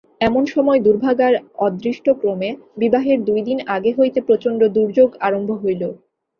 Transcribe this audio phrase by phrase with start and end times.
[0.21, 1.33] এমন সময় দুর্ভাগার
[1.65, 2.49] অদৃষ্টক্রমে
[2.77, 5.83] বিবাহের দুই দিন আগে হইতে প্রচণ্ড দুর্যোগ আরম্ভ হইল।